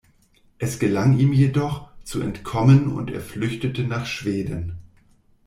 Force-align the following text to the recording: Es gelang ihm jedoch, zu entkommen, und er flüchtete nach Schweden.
Es 0.57 0.79
gelang 0.79 1.19
ihm 1.19 1.31
jedoch, 1.31 1.91
zu 2.03 2.21
entkommen, 2.21 2.87
und 2.91 3.11
er 3.11 3.21
flüchtete 3.21 3.83
nach 3.83 4.07
Schweden. 4.07 4.79